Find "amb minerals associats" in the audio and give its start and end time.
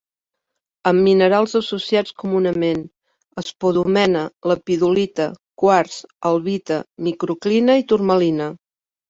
0.91-2.15